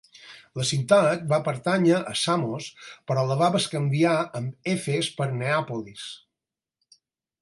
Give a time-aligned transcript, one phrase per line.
[0.59, 2.69] La ciutat va pertànyer a Samos
[3.11, 6.09] però la va bescanviar amb Efes per Neàpolis.